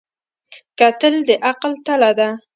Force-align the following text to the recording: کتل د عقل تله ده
کتل 0.79 1.15
د 1.27 1.29
عقل 1.47 1.73
تله 1.85 2.11
ده 2.17 2.29